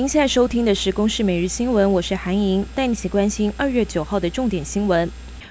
[0.00, 5.06] 您现在收听的是《公视每日新闻》，我是韩莹，带你一起关心二月九号的重点新闻。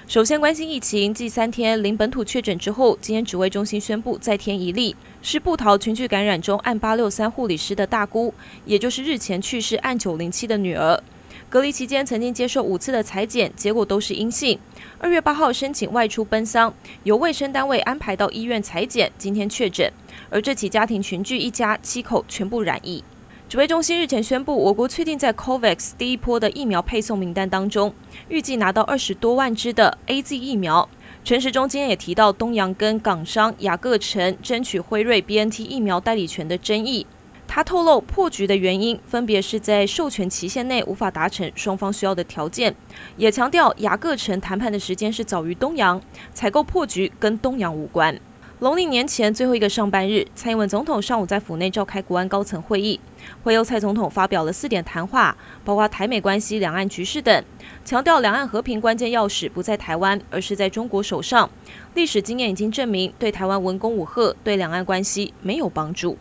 [0.08, 11.00] 首先关心疫情，继三天零本土确诊之后，今天指挥中心宣布再添一例，是布桃群聚感染中案八六三护理师的大姑，也就是日前去世案九零七的女儿。
[11.48, 14.58] 隔离期间曾经接受五次的采检，结果都是阴性。
[14.98, 19.92] 二月八号申请外出奔丧，由卫生单位安排到医院采检，今天确诊。
[20.28, 23.04] 而这起家庭群聚一家七口全部染疫。
[23.50, 27.92] 指挥中心日前宣布，我国确定在 COVAX 第一波的疫苗配送名单当中，
[28.28, 30.88] 预计拿到二十多万支的 AZ 疫苗。
[31.24, 37.04] 陈时中今天也提到，东洋跟港商雅各成争取辉瑞 BNT 疫苗代理权的争议。
[37.48, 42.72] 他透露破局的原因，分别是在授权期限内无法达成双方需要的条件，
[43.16, 46.00] 也强调雅各成谈判的时间是早于东洋，
[46.32, 48.16] 采购破局跟东洋无关。
[48.62, 53.00] 农历年前最后一个上班日，蔡英文总统上午在府内召开国安高层会议，
[53.42, 57.42] 会由蔡总统发表了四点谈话，包括台美关系、两岸局势等，
[57.86, 61.48] 强调两岸和平关键钥匙不在台湾，而是在中国手上。
[61.94, 66.18] 历史经验已经证明，对台湾文攻武赫对两岸关系没有帮助。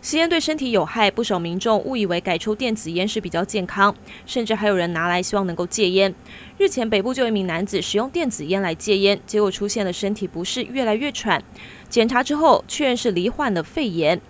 [0.00, 3.94] 吸烟对身体有害，不少民众误以为改抽电子烟是比较健康，
[4.26, 6.14] 甚至还有人拿来希望能够戒烟。
[6.56, 11.42] 日前，北部就一名男子使用电子烟来戒烟，结果出现了身体不适，越来越喘。
[11.88, 14.20] 检查之后，确认是罹患了肺炎。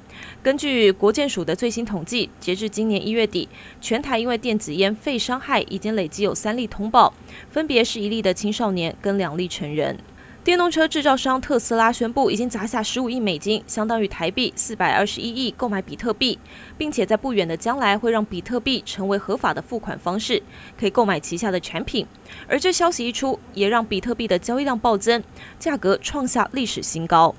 [0.42, 3.48] 根据国健署的最新统计，截至今年一月底，
[3.80, 7.12] 全台因为电子烟肺伤害已经累计有三例通报，
[7.50, 9.98] 分别是一例的青少年跟两例成人。
[10.44, 16.38] 电动车制造商特斯拉宣布，已经砸下十五亿美金，相当于台币四百二十一亿，购买比特币，
[16.78, 20.42] 并且在不远的将来会让比特币成为合法的付款方式，
[20.80, 22.06] 可以购买旗下的产品。
[22.48, 25.22] 而这消息一出，也让比特币的交易量暴增，
[25.58, 27.34] 价格创下历史新高。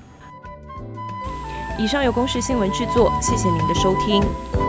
[1.79, 4.68] 以上由公视新闻制作，谢谢您的收听。